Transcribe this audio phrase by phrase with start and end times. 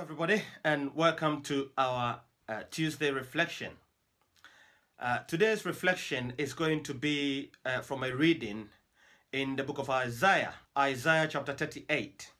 [0.00, 3.70] everybody, and welcome to our uh, Tuesday reflection.
[4.98, 8.70] Uh, today's reflection is going to be uh, from a reading
[9.30, 12.32] in the book of Isaiah, Isaiah chapter 38,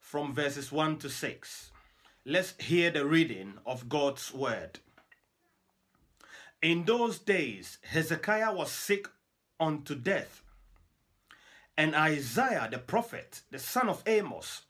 [0.00, 1.70] from verses 1 to 6.
[2.26, 4.80] Let's hear the reading of God's word.
[6.60, 9.06] In those days, Hezekiah was sick
[9.60, 10.42] unto death,
[11.78, 14.62] and Isaiah the prophet, the son of Amos,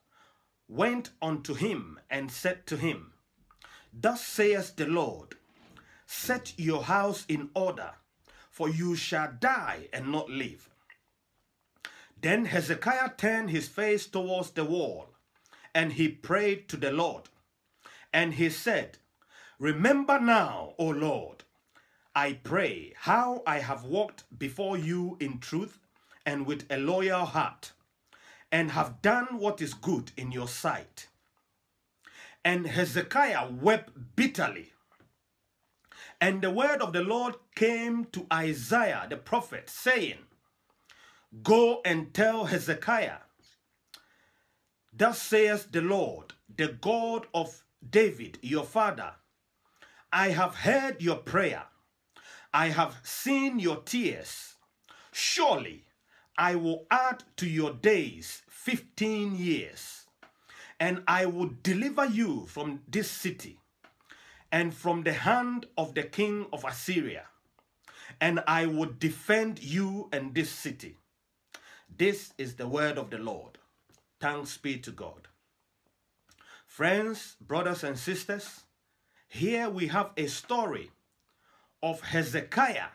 [0.73, 3.13] went unto him and said to him,
[3.93, 5.37] Thus saith the Lord,
[6.07, 7.93] Set your house in order,
[8.51, 10.71] for you shall die and not live.
[12.21, 15.11] Then Hezekiah turned his face towards the wall,
[15.75, 17.29] and he prayed to the Lord.
[18.13, 18.99] And he said,
[19.59, 21.45] Remember now, O Lord,
[22.15, 25.79] I pray, how I have walked before you in truth
[26.25, 27.73] and with a loyal heart
[28.53, 31.09] and have done what is good in your sight.
[32.45, 34.73] And Hezekiah wept bitterly.
[36.21, 40.19] And the word of the Lord came to Isaiah the prophet, saying,
[41.43, 43.19] Go and tell Hezekiah,
[44.93, 49.15] Thus saith the Lord, the God of David, your father,
[50.13, 51.65] I have heard your prayer,
[52.53, 54.55] I have seen your tears.
[55.11, 55.87] Surely
[56.37, 60.07] I will add to your days 15 years,
[60.81, 63.61] and I will deliver you from this city
[64.51, 67.27] and from the hand of the king of Assyria,
[68.21, 70.97] and I will defend you and this city.
[71.95, 73.59] This is the word of the Lord.
[74.21, 75.29] Thanks be to God.
[76.67, 78.63] Friends, brothers, and sisters,
[79.29, 80.91] here we have a story
[81.83, 82.89] of Hezekiah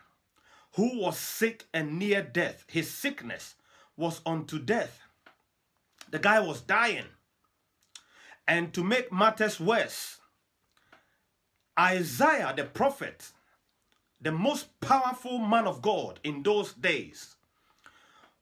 [0.74, 2.64] who was sick and near death.
[2.68, 3.54] His sickness
[3.96, 5.00] was unto death.
[6.10, 7.06] The guy was dying.
[8.46, 10.18] And to make matters worse,
[11.78, 13.32] Isaiah the prophet,
[14.20, 17.36] the most powerful man of God in those days,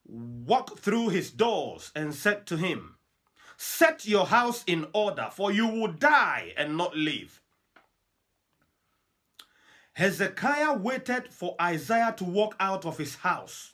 [0.06, 2.94] walked through his doors and said to him,
[3.56, 7.40] Set your house in order, for you will die and not live.
[9.96, 13.72] Hezekiah waited for Isaiah to walk out of his house.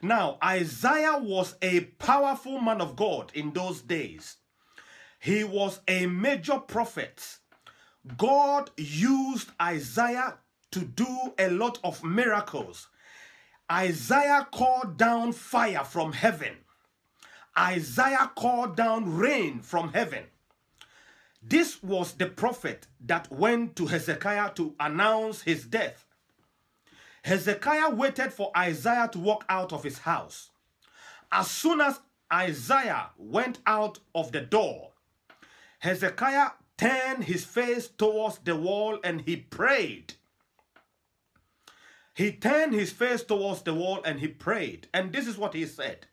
[0.00, 4.36] Now, Isaiah was a powerful man of God in those days.
[5.18, 7.36] He was a major prophet.
[8.16, 10.38] God used Isaiah
[10.70, 12.88] to do a lot of miracles.
[13.70, 16.56] Isaiah called down fire from heaven.
[17.58, 20.24] Isaiah called down rain from heaven.
[21.48, 26.04] This was the prophet that went to Hezekiah to announce his death.
[27.22, 30.50] Hezekiah waited for Isaiah to walk out of his house.
[31.30, 32.00] As soon as
[32.32, 34.90] Isaiah went out of the door,
[35.78, 40.14] Hezekiah turned his face towards the wall and he prayed.
[42.14, 44.88] He turned his face towards the wall and he prayed.
[44.92, 46.06] And this is what he said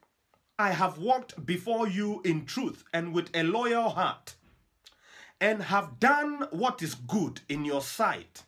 [0.60, 4.36] I have walked before you in truth and with a loyal heart,
[5.40, 8.44] and have done what is good in your sight.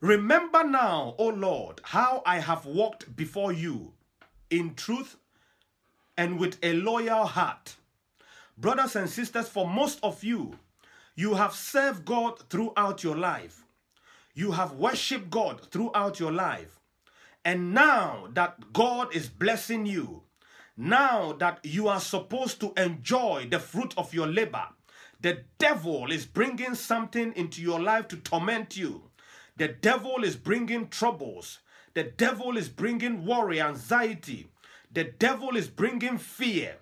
[0.00, 3.92] Remember now, O Lord, how I have walked before you
[4.48, 5.16] in truth
[6.16, 7.76] and with a loyal heart.
[8.56, 10.58] Brothers and sisters, for most of you,
[11.14, 13.64] you have served God throughout your life.
[14.34, 16.80] You have worshiped God throughout your life.
[17.44, 20.22] And now that God is blessing you,
[20.76, 24.66] now that you are supposed to enjoy the fruit of your labor,
[25.22, 29.10] the devil is bringing something into your life to torment you.
[29.56, 31.58] The devil is bringing troubles.
[31.92, 34.50] The devil is bringing worry, anxiety.
[34.92, 36.76] The devil is bringing fear.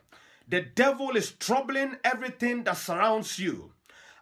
[0.49, 3.73] The devil is troubling everything that surrounds you.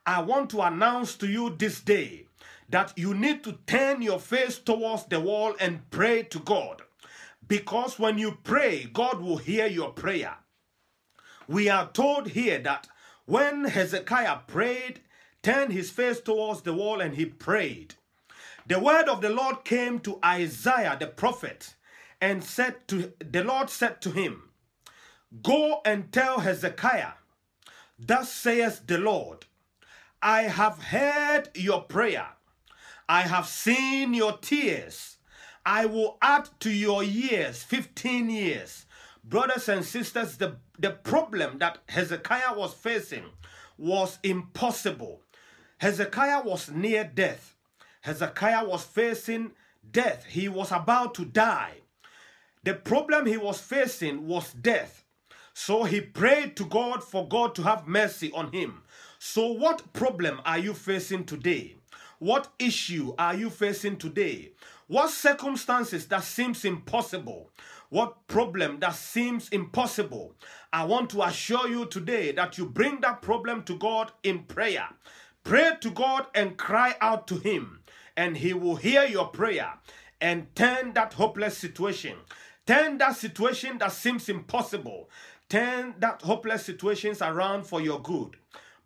[0.07, 2.27] I want to announce to you this day
[2.69, 6.83] that you need to turn your face towards the wall and pray to God.
[7.47, 10.37] Because when you pray, God will hear your prayer.
[11.47, 12.89] We are told here that
[13.27, 15.01] when Hezekiah prayed,
[15.43, 17.95] turned his face towards the wall and he prayed,
[18.67, 21.75] the word of the Lord came to Isaiah the prophet
[22.21, 24.51] and said to the Lord said to him,
[25.43, 27.13] Go and tell Hezekiah,
[27.99, 29.47] Thus saith the Lord,
[30.23, 32.29] I have heard your prayer,
[33.09, 35.13] I have seen your tears.
[35.65, 38.87] I will add to your years 15 years.
[39.25, 43.25] Brothers and sisters, the, the problem that Hezekiah was facing
[43.79, 45.23] was impossible.
[45.79, 47.55] Hezekiah was near death.
[48.03, 49.53] Hezekiah was facing
[49.91, 50.25] death.
[50.25, 51.75] He was about to die.
[52.65, 55.05] The problem he was facing was death.
[55.55, 58.83] So he prayed to God for God to have mercy on him.
[59.19, 61.77] So, what problem are you facing today?
[62.19, 64.53] What issue are you facing today?
[64.89, 67.51] What circumstances that seems impossible?
[67.89, 70.37] What problem that seems impossible?
[70.73, 74.89] I want to assure you today that you bring that problem to God in prayer.
[75.43, 77.81] Pray to God and cry out to Him,
[78.17, 79.73] and He will hear your prayer
[80.21, 82.17] and turn that hopeless situation,
[82.65, 85.11] turn that situation that seems impossible,
[85.49, 88.37] turn that hopeless situations around for your good.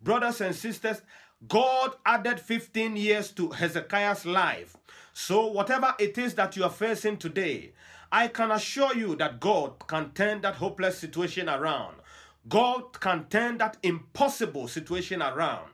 [0.01, 1.03] Brothers and sisters,
[1.47, 4.77] God added 15 years to Hezekiah's life.
[5.13, 7.73] So, whatever it is that you are facing today,
[8.11, 11.95] I can assure you that God can turn that hopeless situation around.
[12.47, 15.69] God can turn that impossible situation around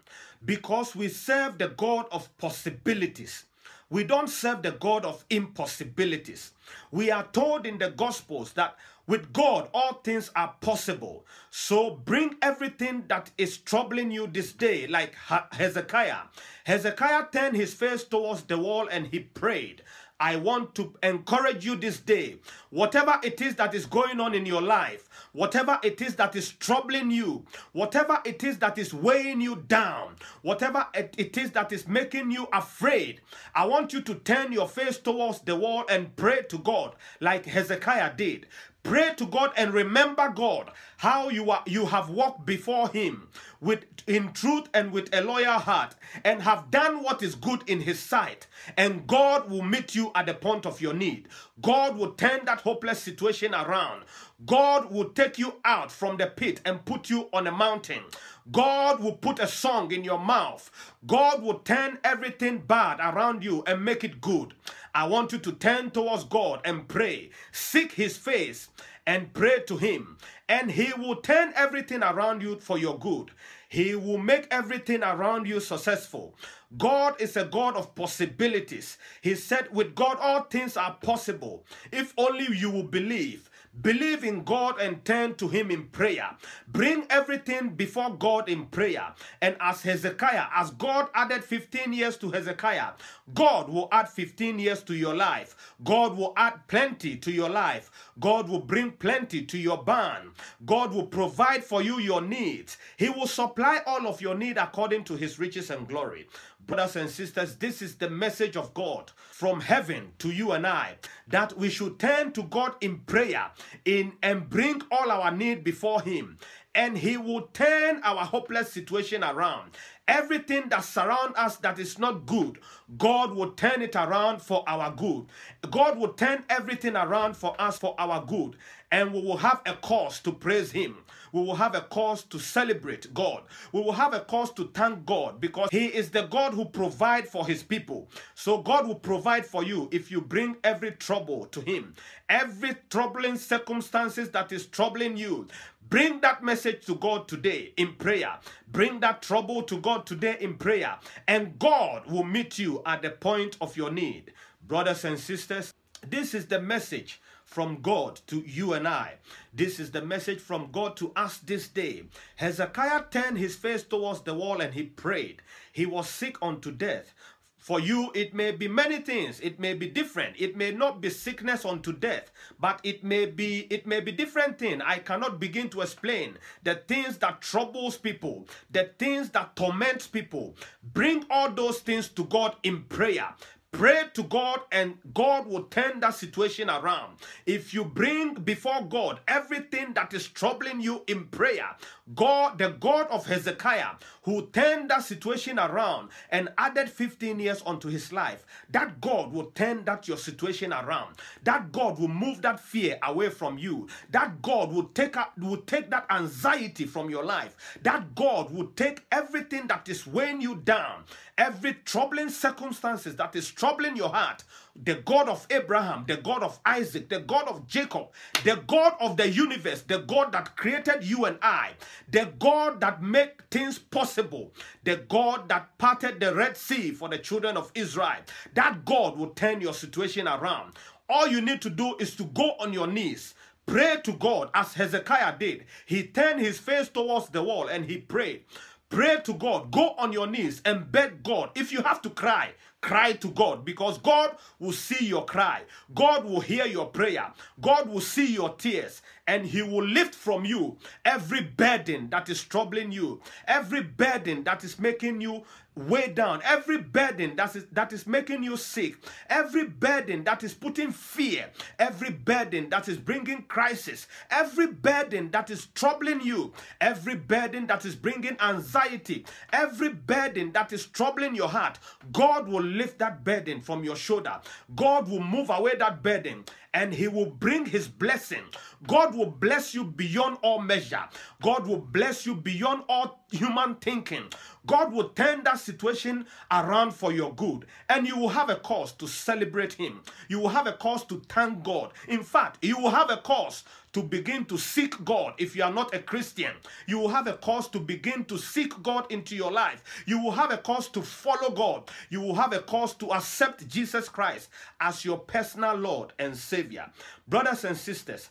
[0.45, 3.45] because we serve the God of possibilities.
[3.89, 6.51] We don't serve the God of impossibilities.
[6.91, 8.75] We are told in the Gospels that
[9.07, 11.25] with God, all things are possible.
[11.49, 15.15] So bring everything that is troubling you this day, like
[15.53, 16.23] Hezekiah.
[16.65, 19.81] Hezekiah turned his face towards the wall and he prayed.
[20.19, 22.37] I want to encourage you this day.
[22.71, 26.51] Whatever it is that is going on in your life, whatever it is that is
[26.53, 31.87] troubling you, whatever it is that is weighing you down, whatever it is that is
[31.87, 33.21] making you afraid,
[33.53, 37.45] I want you to turn your face towards the wall and pray to God like
[37.45, 38.47] Hezekiah did.
[38.83, 43.27] Pray to God and remember God, how you are you have walked before him
[43.59, 47.81] with in truth and with a loyal heart and have done what is good in
[47.81, 51.27] his sight and God will meet you at the point of your need.
[51.62, 54.04] God will turn that hopeless situation around.
[54.45, 58.04] God will take you out from the pit and put you on a mountain.
[58.51, 60.69] God will put a song in your mouth.
[61.06, 64.54] God will turn everything bad around you and make it good.
[64.94, 67.31] I want you to turn towards God and pray.
[67.51, 68.69] Seek his face
[69.07, 70.19] and pray to him,
[70.50, 73.31] and he will turn everything around you for your good.
[73.69, 76.36] He will make everything around you successful.
[76.77, 79.00] God is a God of possibilities.
[79.21, 81.65] He said, With God, all things are possible.
[81.92, 83.50] If only you will believe.
[83.81, 86.29] Believe in God and turn to Him in prayer.
[86.68, 89.13] Bring everything before God in prayer.
[89.41, 92.91] And as Hezekiah, as God added 15 years to Hezekiah,
[93.33, 95.75] God will add 15 years to your life.
[95.83, 97.91] God will add plenty to your life.
[98.19, 100.31] God will bring plenty to your barn.
[100.65, 102.77] God will provide for you your needs.
[102.97, 106.27] He will supply all of your need according to His riches and glory.
[106.67, 110.97] Brothers and sisters, this is the message of God from heaven to you and I
[111.29, 113.51] that we should turn to God in prayer
[113.85, 116.37] in and bring all our need before him.
[116.75, 119.71] And he will turn our hopeless situation around.
[120.09, 122.59] Everything that surrounds us that is not good
[122.97, 125.25] god will turn it around for our good.
[125.71, 128.57] God will turn everything around for us for our good.
[128.91, 130.97] And we will have a cause to praise him
[131.31, 133.44] we will have a cause to celebrate God.
[133.71, 137.29] We will have a cause to thank God because He is the God who provides
[137.29, 138.09] for His people.
[138.35, 141.95] So God will provide for you if you bring every trouble to Him.
[142.29, 145.47] Every troubling circumstances that is troubling you,
[145.89, 148.33] Bring that message to God today in prayer.
[148.68, 150.97] Bring that trouble to God today in prayer.
[151.27, 154.33] And God will meet you at the point of your need.
[154.68, 155.73] Brothers and sisters,
[156.06, 159.15] this is the message from God to you and I.
[159.53, 162.03] This is the message from God to us this day.
[162.35, 165.41] Hezekiah turned his face towards the wall and he prayed.
[165.71, 167.13] He was sick unto death.
[167.57, 169.39] For you, it may be many things.
[169.39, 170.35] It may be different.
[170.39, 174.59] It may not be sickness unto death, but it may be it may be different
[174.59, 174.81] thing.
[174.81, 180.56] I cannot begin to explain the things that troubles people, the things that torments people.
[180.94, 183.35] Bring all those things to God in prayer.
[183.77, 187.17] Pray to God and God will turn that situation around.
[187.45, 191.75] If you bring before God everything that is troubling you in prayer,
[192.15, 197.87] God, the God of Hezekiah, who turned that situation around and added 15 years onto
[197.87, 201.15] his life, that God will turn that your situation around.
[201.43, 203.87] That God will move that fear away from you.
[204.09, 207.55] That God will take will take that anxiety from your life.
[207.83, 211.03] That God will take everything that is weighing you down,
[211.37, 214.44] every troubling circumstances that is troubling your heart,
[214.83, 218.07] the God of Abraham, the God of Isaac, the God of Jacob,
[218.44, 221.71] the God of the universe, the God that created you and I,
[222.09, 224.52] the God that make things possible,
[224.83, 228.21] the God that parted the Red Sea for the children of Israel.
[228.54, 230.74] That God will turn your situation around.
[231.09, 233.33] All you need to do is to go on your knees.
[233.66, 235.66] Pray to God as Hezekiah did.
[235.86, 238.44] He turned his face towards the wall and he prayed.
[238.90, 239.71] Pray to God.
[239.71, 241.50] Go on your knees and beg God.
[241.56, 245.63] If you have to cry, Cry to God because God will see your cry.
[245.93, 247.33] God will hear your prayer.
[247.59, 252.41] God will see your tears and he will lift from you every burden that is
[252.41, 255.43] troubling you, every burden that is making you
[255.75, 258.95] weigh down, every burden that is that is making you sick,
[259.29, 265.49] every burden that is putting fear, every burden that is bringing crisis, every burden that
[265.49, 271.49] is troubling you, every burden that is bringing anxiety, every burden that is troubling your
[271.49, 271.77] heart,
[272.11, 274.39] God will lift that burden from your shoulder.
[274.75, 276.43] God will move away that burden
[276.77, 278.43] and he will bring his blessing.
[278.85, 281.03] God will bless you beyond all measure.
[281.41, 284.25] God will bless you beyond all human thinking.
[284.68, 287.66] God will turn that situation around for your good.
[287.90, 290.02] And you will have a cause to celebrate him.
[290.28, 291.94] You will have a cause to thank God.
[292.07, 295.74] In fact, you will have a cause to begin to seek God if you are
[295.74, 296.52] not a Christian.
[296.86, 299.83] You will have a cause to begin to seek God into your life.
[300.06, 301.90] You will have a cause to follow God.
[302.09, 306.92] You will have a cause to accept Jesus Christ as your personal Lord and Savior.
[307.28, 308.30] Brothers and sisters,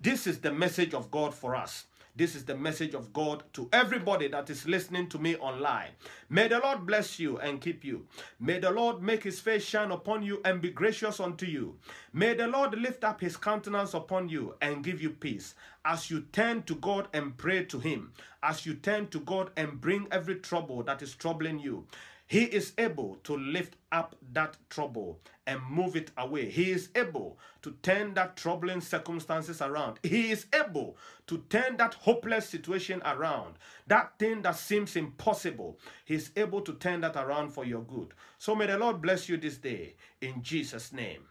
[0.00, 1.84] this is the message of God for us.
[2.16, 5.90] This is the message of God to everybody that is listening to me online.
[6.30, 8.06] May the Lord bless you and keep you.
[8.40, 11.76] May the Lord make his face shine upon you and be gracious unto you.
[12.14, 15.54] May the Lord lift up his countenance upon you and give you peace
[15.84, 19.78] as you turn to God and pray to him, as you turn to God and
[19.78, 21.86] bring every trouble that is troubling you.
[22.26, 26.50] He is able to lift up that trouble and move it away.
[26.50, 30.00] He is able to turn that troubling circumstances around.
[30.02, 30.96] He is able
[31.28, 33.54] to turn that hopeless situation around.
[33.86, 38.12] That thing that seems impossible, He is able to turn that around for your good.
[38.38, 41.22] So may the Lord bless you this day in Jesus' name.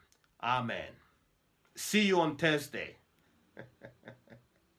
[0.41, 0.93] Amen.
[1.75, 2.95] See you on Thursday.